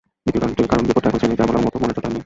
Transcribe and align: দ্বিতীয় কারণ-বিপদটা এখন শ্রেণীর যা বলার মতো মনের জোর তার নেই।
দ্বিতীয় 0.41 0.67
কারণ-বিপদটা 0.71 1.07
এখন 1.09 1.19
শ্রেণীর 1.21 1.39
যা 1.39 1.45
বলার 1.49 1.63
মতো 1.65 1.77
মনের 1.81 1.95
জোর 1.95 2.03
তার 2.05 2.11
নেই। 2.13 2.19